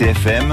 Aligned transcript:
RCFM, 0.00 0.48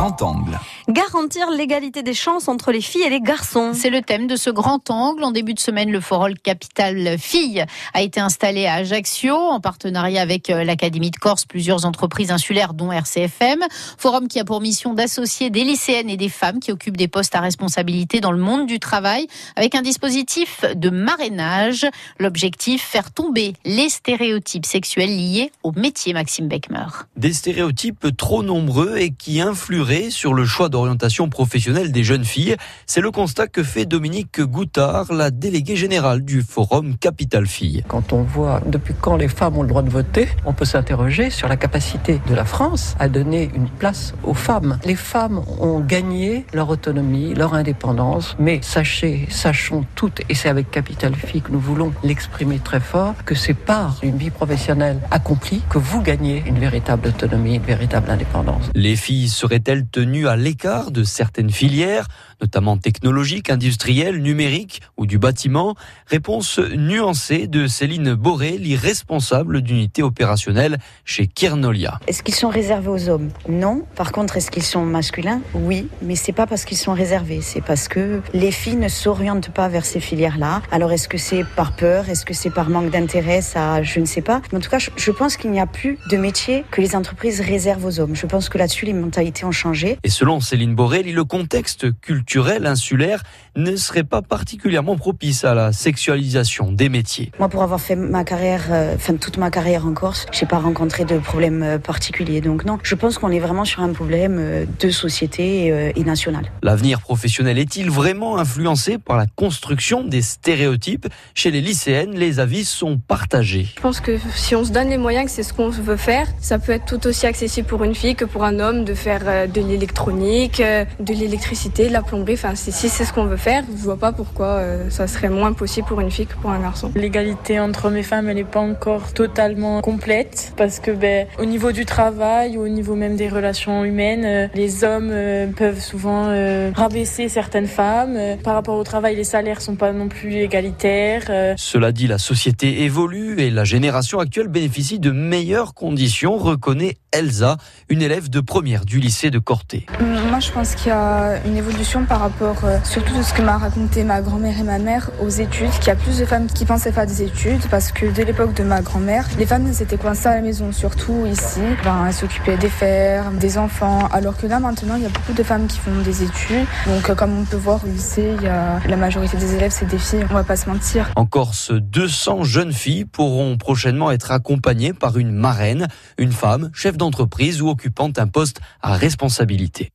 Grand 0.00 0.22
Angle. 0.22 0.58
Garantir 0.88 1.50
l'égalité 1.50 2.02
des 2.02 2.14
chances 2.14 2.48
entre 2.48 2.72
les 2.72 2.80
filles 2.80 3.02
et 3.02 3.10
les 3.10 3.20
garçons. 3.20 3.72
C'est 3.74 3.90
le 3.90 4.00
thème 4.00 4.26
de 4.26 4.34
ce 4.34 4.48
grand 4.48 4.88
angle. 4.88 5.22
En 5.22 5.30
début 5.30 5.52
de 5.52 5.60
semaine, 5.60 5.92
le 5.92 6.00
forum 6.00 6.32
Capital 6.42 7.18
Filles 7.18 7.66
a 7.92 8.00
été 8.00 8.18
installé 8.18 8.64
à 8.64 8.76
Ajaccio 8.76 9.34
en 9.34 9.60
partenariat 9.60 10.22
avec 10.22 10.48
euh, 10.48 10.64
l'Académie 10.64 11.10
de 11.10 11.18
Corse, 11.18 11.44
plusieurs 11.44 11.84
entreprises 11.84 12.30
insulaires 12.30 12.72
dont 12.72 12.90
RCFM. 12.90 13.60
Forum 13.98 14.26
qui 14.26 14.40
a 14.40 14.44
pour 14.46 14.62
mission 14.62 14.94
d'associer 14.94 15.50
des 15.50 15.64
lycéennes 15.64 16.08
et 16.08 16.16
des 16.16 16.30
femmes 16.30 16.60
qui 16.60 16.72
occupent 16.72 16.96
des 16.96 17.06
postes 17.06 17.36
à 17.36 17.40
responsabilité 17.40 18.20
dans 18.20 18.32
le 18.32 18.40
monde 18.40 18.66
du 18.66 18.80
travail 18.80 19.26
avec 19.54 19.74
un 19.74 19.82
dispositif 19.82 20.64
de 20.74 20.88
marrainage. 20.88 21.86
L'objectif, 22.18 22.82
faire 22.82 23.12
tomber 23.12 23.52
les 23.66 23.90
stéréotypes 23.90 24.64
sexuels 24.64 25.14
liés 25.14 25.52
au 25.62 25.72
métier 25.72 26.14
Maxime 26.14 26.48
Beckmer. 26.48 26.86
Des 27.16 27.34
stéréotypes 27.34 28.16
trop 28.16 28.42
nombreux 28.42 28.96
et 28.96 29.10
qui 29.10 29.42
influeraient 29.42 29.89
sur 29.90 30.34
le 30.34 30.44
choix 30.44 30.68
d'orientation 30.68 31.28
professionnelle 31.28 31.90
des 31.90 32.04
jeunes 32.04 32.24
filles. 32.24 32.56
C'est 32.86 33.00
le 33.00 33.10
constat 33.10 33.48
que 33.48 33.64
fait 33.64 33.86
Dominique 33.86 34.40
Goutard, 34.40 35.12
la 35.12 35.32
déléguée 35.32 35.74
générale 35.74 36.24
du 36.24 36.42
Forum 36.42 36.96
Capital 36.96 37.46
Filles. 37.46 37.82
Quand 37.88 38.12
on 38.12 38.22
voit 38.22 38.60
depuis 38.66 38.94
quand 38.98 39.16
les 39.16 39.26
femmes 39.26 39.58
ont 39.58 39.62
le 39.62 39.68
droit 39.68 39.82
de 39.82 39.90
voter, 39.90 40.28
on 40.46 40.52
peut 40.52 40.64
s'interroger 40.64 41.30
sur 41.30 41.48
la 41.48 41.56
capacité 41.56 42.20
de 42.28 42.34
la 42.34 42.44
France 42.44 42.94
à 43.00 43.08
donner 43.08 43.50
une 43.52 43.68
place 43.68 44.14
aux 44.22 44.34
femmes. 44.34 44.78
Les 44.84 44.94
femmes 44.94 45.42
ont 45.58 45.80
gagné 45.80 46.46
leur 46.52 46.68
autonomie, 46.68 47.34
leur 47.34 47.54
indépendance, 47.54 48.36
mais 48.38 48.60
sachez, 48.62 49.26
sachons 49.28 49.84
toutes, 49.96 50.20
et 50.28 50.34
c'est 50.34 50.48
avec 50.48 50.70
Capital 50.70 51.16
Filles 51.16 51.42
que 51.42 51.50
nous 51.50 51.60
voulons 51.60 51.92
l'exprimer 52.04 52.60
très 52.62 52.80
fort, 52.80 53.14
que 53.24 53.34
c'est 53.34 53.54
par 53.54 53.98
une 54.02 54.16
vie 54.16 54.30
professionnelle 54.30 55.00
accomplie 55.10 55.62
que 55.68 55.78
vous 55.78 56.00
gagnez 56.00 56.44
une 56.46 56.60
véritable 56.60 57.08
autonomie, 57.08 57.56
une 57.56 57.62
véritable 57.62 58.08
indépendance. 58.08 58.70
Les 58.74 58.94
filles 58.94 59.28
seraient-elles 59.28 59.79
tenues 59.88 60.28
à 60.28 60.36
l'écart 60.36 60.90
de 60.90 61.04
certaines 61.04 61.50
filières, 61.50 62.06
notamment 62.40 62.76
technologiques, 62.76 63.50
industrielles, 63.50 64.22
numériques 64.22 64.80
ou 64.96 65.06
du 65.06 65.18
bâtiment 65.18 65.74
Réponse 66.06 66.58
nuancée 66.58 67.46
de 67.46 67.66
Céline 67.66 68.14
Boré, 68.14 68.58
l'irresponsable 68.58 69.62
d'unité 69.62 70.02
opérationnelle 70.02 70.78
chez 71.04 71.26
Kiernolia. 71.26 72.00
Est-ce 72.06 72.22
qu'ils 72.22 72.34
sont 72.34 72.48
réservés 72.48 72.88
aux 72.88 73.08
hommes? 73.08 73.30
Non. 73.48 73.84
Par 73.94 74.12
contre, 74.12 74.36
est-ce 74.36 74.50
qu'ils 74.50 74.62
sont 74.62 74.84
masculins? 74.84 75.40
Oui, 75.54 75.88
mais 76.02 76.16
c'est 76.16 76.32
pas 76.32 76.46
parce 76.46 76.64
qu'ils 76.64 76.78
sont 76.78 76.92
réservés, 76.92 77.40
c'est 77.42 77.60
parce 77.60 77.88
que 77.88 78.20
les 78.32 78.50
filles 78.50 78.76
ne 78.76 78.88
s'orientent 78.88 79.50
pas 79.50 79.68
vers 79.68 79.84
ces 79.84 80.00
filières-là. 80.00 80.62
Alors 80.70 80.92
est-ce 80.92 81.08
que 81.08 81.18
c'est 81.18 81.44
par 81.56 81.72
peur? 81.72 82.08
Est-ce 82.08 82.24
que 82.24 82.34
c'est 82.34 82.50
par 82.50 82.68
manque 82.68 82.90
d'intérêt? 82.90 83.42
Ça, 83.42 83.82
je 83.82 84.00
ne 84.00 84.06
sais 84.06 84.22
pas. 84.22 84.40
En 84.54 84.60
tout 84.60 84.70
cas, 84.70 84.78
je 84.78 85.10
pense 85.10 85.36
qu'il 85.36 85.50
n'y 85.50 85.60
a 85.60 85.66
plus 85.66 85.98
de 86.10 86.16
métier 86.16 86.64
que 86.70 86.80
les 86.80 86.96
entreprises 86.96 87.40
réservent 87.40 87.84
aux 87.84 88.00
hommes. 88.00 88.14
Je 88.14 88.26
pense 88.26 88.48
que 88.48 88.58
là-dessus, 88.58 88.86
les 88.86 88.92
mentalités 88.92 89.44
ont 89.44 89.52
changé. 89.52 89.69
Et 90.02 90.10
selon 90.10 90.40
Céline 90.40 90.74
Borrelli, 90.74 91.12
le 91.12 91.24
contexte 91.24 91.86
culturel 92.00 92.66
insulaire 92.66 93.22
ne 93.56 93.76
serait 93.76 94.04
pas 94.04 94.22
particulièrement 94.22 94.96
propice 94.96 95.44
à 95.44 95.54
la 95.54 95.72
sexualisation 95.72 96.72
des 96.72 96.88
métiers. 96.88 97.32
Moi, 97.38 97.48
pour 97.48 97.62
avoir 97.62 97.80
fait 97.80 97.96
ma 97.96 98.24
carrière, 98.24 98.66
euh, 98.70 98.94
enfin 98.94 99.14
toute 99.16 99.36
ma 99.36 99.50
carrière 99.50 99.86
en 99.86 99.92
Corse, 99.92 100.26
j'ai 100.32 100.46
pas 100.46 100.58
rencontré 100.58 101.04
de 101.04 101.18
problème 101.18 101.62
euh, 101.62 101.78
particulier. 101.78 102.40
Donc 102.40 102.64
non, 102.64 102.78
je 102.82 102.94
pense 102.94 103.18
qu'on 103.18 103.30
est 103.30 103.40
vraiment 103.40 103.64
sur 103.64 103.82
un 103.82 103.92
problème 103.92 104.36
euh, 104.38 104.64
de 104.80 104.90
société 104.90 105.72
euh, 105.72 105.92
et 105.94 106.04
national. 106.04 106.50
L'avenir 106.62 107.00
professionnel 107.00 107.58
est-il 107.58 107.90
vraiment 107.90 108.38
influencé 108.38 108.98
par 108.98 109.16
la 109.16 109.26
construction 109.26 110.04
des 110.04 110.22
stéréotypes 110.22 111.08
Chez 111.34 111.50
les 111.50 111.60
lycéennes, 111.60 112.14
les 112.14 112.40
avis 112.40 112.64
sont 112.64 112.98
partagés. 112.98 113.68
Je 113.76 113.80
pense 113.80 114.00
que 114.00 114.18
si 114.34 114.54
on 114.54 114.64
se 114.64 114.72
donne 114.72 114.88
les 114.88 114.98
moyens, 114.98 115.26
que 115.26 115.30
c'est 115.30 115.42
ce 115.42 115.52
qu'on 115.52 115.68
veut 115.68 115.96
faire, 115.96 116.26
ça 116.40 116.58
peut 116.58 116.72
être 116.72 116.86
tout 116.86 117.06
aussi 117.06 117.26
accessible 117.26 117.66
pour 117.66 117.84
une 117.84 117.94
fille 117.94 118.14
que 118.14 118.24
pour 118.24 118.44
un 118.44 118.58
homme 118.58 118.84
de 118.84 118.94
faire 118.94 119.48
de 119.50 119.60
l'électronique, 119.60 120.60
euh, 120.60 120.84
de 121.00 121.12
l'électricité, 121.14 121.88
de 121.88 121.92
la 121.92 122.02
plomberie. 122.02 122.34
Enfin, 122.34 122.54
si 122.54 122.72
si 122.72 122.88
c'est 122.88 123.04
ce 123.04 123.12
qu'on 123.12 123.24
veut 123.26 123.36
faire, 123.36 123.64
je 123.70 123.82
vois 123.82 123.96
pas 123.96 124.12
pourquoi 124.12 124.46
euh, 124.46 124.90
ça 124.90 125.06
serait 125.06 125.28
moins 125.28 125.52
possible 125.52 125.86
pour 125.86 126.00
une 126.00 126.10
fille 126.10 126.26
que 126.26 126.34
pour 126.40 126.50
un 126.50 126.60
garçon. 126.60 126.90
L'égalité 126.94 127.58
entre 127.60 127.86
hommes 127.86 127.96
et 127.96 128.02
femmes, 128.02 128.28
elle 128.28 128.36
n'est 128.36 128.44
pas 128.44 128.60
encore 128.60 129.12
totalement 129.12 129.80
complète 129.80 130.52
parce 130.56 130.78
que 130.80 130.90
ben, 130.90 131.26
au 131.38 131.44
niveau 131.44 131.72
du 131.72 131.84
travail 131.84 132.56
ou 132.56 132.62
au 132.62 132.68
niveau 132.68 132.94
même 132.94 133.16
des 133.16 133.28
relations 133.28 133.84
humaines, 133.84 134.24
euh, 134.24 134.48
les 134.54 134.84
hommes 134.84 135.10
euh, 135.12 135.46
peuvent 135.56 135.80
souvent 135.80 136.26
euh, 136.28 136.70
rabaisser 136.74 137.28
certaines 137.28 137.66
femmes. 137.66 138.18
Par 138.42 138.54
rapport 138.54 138.76
au 138.78 138.84
travail, 138.84 139.16
les 139.16 139.24
salaires 139.24 139.60
sont 139.60 139.76
pas 139.76 139.92
non 139.92 140.08
plus 140.08 140.34
égalitaires. 140.36 141.24
euh, 141.30 141.54
Cela 141.56 141.92
dit, 141.92 142.06
la 142.06 142.18
société 142.18 142.82
évolue 142.82 143.40
et 143.40 143.50
la 143.50 143.64
génération 143.64 144.18
actuelle 144.20 144.48
bénéficie 144.48 144.98
de 144.98 145.10
meilleures 145.10 145.74
conditions, 145.74 146.36
reconnaît 146.36 146.96
Elsa, 147.12 147.56
une 147.88 148.02
élève 148.02 148.30
de 148.30 148.40
première 148.40 148.84
du 148.84 149.00
lycée 149.00 149.30
de 149.30 149.38
Corté. 149.38 149.86
Moi, 150.00 150.38
je 150.38 150.52
pense 150.52 150.74
qu'il 150.76 150.88
y 150.88 150.90
a 150.92 151.44
une 151.44 151.56
évolution 151.56 152.04
par 152.04 152.20
rapport, 152.20 152.64
euh, 152.64 152.78
surtout 152.84 153.16
de 153.16 153.22
ce 153.22 153.34
que 153.34 153.42
m'a 153.42 153.58
raconté 153.58 154.04
ma 154.04 154.20
grand-mère 154.20 154.58
et 154.60 154.62
ma 154.62 154.78
mère, 154.78 155.10
aux 155.20 155.28
études, 155.28 155.70
qu'il 155.70 155.88
y 155.88 155.90
a 155.90 155.96
plus 155.96 156.18
de 156.18 156.24
femmes 156.24 156.46
qui 156.46 156.64
pensaient 156.64 156.92
faire 156.92 157.06
des 157.06 157.22
études, 157.22 157.66
parce 157.68 157.90
que 157.90 158.06
dès 158.06 158.24
l'époque 158.24 158.54
de 158.54 158.62
ma 158.62 158.80
grand-mère, 158.80 159.26
les 159.38 159.46
femmes 159.46 159.66
elles 159.66 159.82
étaient 159.82 159.96
coincées 159.96 160.28
à 160.28 160.36
la 160.36 160.40
maison, 160.40 160.70
surtout 160.70 161.26
ici. 161.26 161.60
Ben, 161.82 162.06
elles 162.06 162.14
s'occupaient 162.14 162.56
des 162.56 162.68
fermes, 162.68 163.38
des 163.38 163.58
enfants, 163.58 164.08
alors 164.12 164.36
que 164.36 164.46
là, 164.46 164.60
maintenant, 164.60 164.94
il 164.94 165.02
y 165.02 165.06
a 165.06 165.10
beaucoup 165.10 165.32
de 165.32 165.42
femmes 165.42 165.66
qui 165.66 165.78
font 165.78 166.00
des 166.04 166.22
études. 166.22 166.66
Donc, 166.86 167.10
euh, 167.10 167.14
comme 167.16 167.36
on 167.36 167.44
peut 167.44 167.56
voir 167.56 167.84
au 167.84 167.88
lycée, 167.88 168.34
il 168.38 168.44
y 168.44 168.48
a 168.48 168.78
la 168.88 168.96
majorité 168.96 169.36
des 169.36 169.56
élèves, 169.56 169.72
c'est 169.72 169.88
des 169.88 169.98
filles, 169.98 170.24
on 170.30 170.34
va 170.34 170.44
pas 170.44 170.56
se 170.56 170.68
mentir. 170.68 171.10
En 171.16 171.26
Corse, 171.26 171.72
200 171.72 172.44
jeunes 172.44 172.72
filles 172.72 173.04
pourront 173.04 173.56
prochainement 173.56 174.12
être 174.12 174.30
accompagnées 174.30 174.92
par 174.92 175.18
une 175.18 175.32
marraine, 175.32 175.88
une 176.16 176.32
femme, 176.32 176.70
chef 176.72 176.96
d'entreprise 177.00 177.60
ou 177.60 177.68
occupant 177.68 178.12
un 178.16 178.28
poste 178.28 178.60
à 178.80 178.94
responsabilité. 178.94 179.90